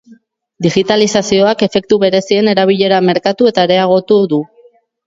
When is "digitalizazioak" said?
0.65-1.61